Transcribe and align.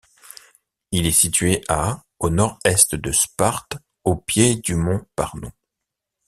Il 0.91 1.05
est 1.05 1.11
situé 1.11 1.61
à 1.69 2.01
au 2.17 2.31
nord-est 2.31 2.95
de 2.95 3.11
Sparte 3.11 3.77
au 4.03 4.15
pied 4.15 4.55
du 4.55 4.73
mont 4.73 5.05
Parnon. 5.15 5.51